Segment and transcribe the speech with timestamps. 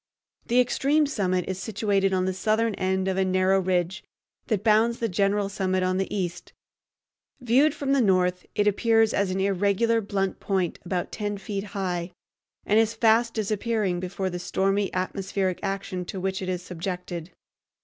[0.47, 4.03] The extreme summit is situated on the southern end of a narrow ridge
[4.47, 6.53] that bounds the general summit on the east.
[7.39, 12.13] Viewed from the north, it appears as an irregular blunt point about ten feet high,
[12.65, 17.29] and is fast disappearing before the stormy atmospheric action to which it is subjected.